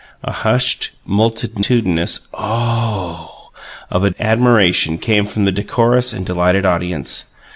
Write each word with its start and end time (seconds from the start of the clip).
A 0.23 0.31
hushed, 0.31 0.89
multitudinous 1.05 2.27
"O 2.33 2.39
OH" 3.53 3.53
of 3.91 4.19
admiration 4.19 4.97
came 4.97 5.27
from 5.27 5.45
the 5.45 5.51
decorous 5.51 6.11
and 6.11 6.25
delighted 6.25 6.65
audience. 6.65 7.25